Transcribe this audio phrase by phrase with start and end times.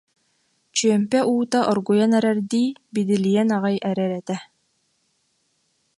[0.77, 4.37] Чүөмпэ уута оргуйан эрэрдии биди- лийэн аҕай эрэр этэ